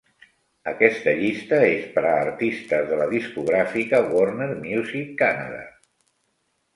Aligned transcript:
Aquesta 0.69 1.11
llista 1.17 1.57
és 1.73 1.83
per 1.97 2.01
a 2.11 2.13
artistes 2.21 2.87
de 2.91 2.97
la 3.01 3.07
discogràfica 3.11 3.99
Warner 4.15 4.49
Music 4.65 5.13
Canada. 5.21 5.61